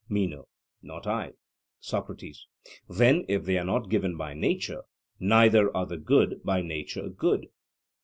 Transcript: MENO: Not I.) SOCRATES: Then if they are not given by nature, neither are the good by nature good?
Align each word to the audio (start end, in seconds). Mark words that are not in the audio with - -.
MENO: 0.09 0.47
Not 0.81 1.05
I.) 1.05 1.33
SOCRATES: 1.79 2.47
Then 2.89 3.23
if 3.27 3.43
they 3.45 3.59
are 3.59 3.63
not 3.63 3.87
given 3.91 4.17
by 4.17 4.33
nature, 4.33 4.81
neither 5.19 5.71
are 5.77 5.85
the 5.85 5.97
good 5.99 6.41
by 6.43 6.63
nature 6.63 7.07
good? 7.07 7.49